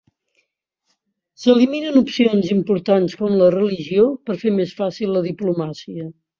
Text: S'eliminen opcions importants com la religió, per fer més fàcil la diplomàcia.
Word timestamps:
S'eliminen 1.41 1.99
opcions 2.01 2.49
importants 2.57 3.19
com 3.21 3.37
la 3.43 3.53
religió, 3.59 4.09
per 4.31 4.41
fer 4.47 4.57
més 4.59 4.77
fàcil 4.83 5.15
la 5.19 5.27
diplomàcia. 5.31 6.13